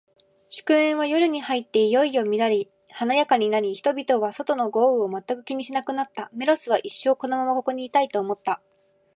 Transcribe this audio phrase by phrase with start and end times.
[0.49, 6.31] 祝宴は、夜に入っていよいよ乱れ華やかになり、人々は、外の豪雨を全く気にしなくなった。
[6.33, 8.63] メロスは、一生このままここにいたい、と思った。